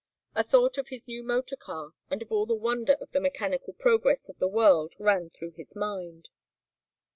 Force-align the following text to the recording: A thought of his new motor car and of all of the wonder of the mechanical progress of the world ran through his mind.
A 0.33 0.41
thought 0.41 0.79
of 0.79 0.87
his 0.87 1.07
new 1.07 1.21
motor 1.21 1.55
car 1.55 1.93
and 2.09 2.23
of 2.23 2.31
all 2.31 2.41
of 2.41 2.47
the 2.47 2.55
wonder 2.55 2.93
of 2.93 3.11
the 3.11 3.19
mechanical 3.19 3.73
progress 3.73 4.29
of 4.29 4.39
the 4.39 4.47
world 4.47 4.95
ran 4.97 5.29
through 5.29 5.51
his 5.51 5.75
mind. 5.75 6.29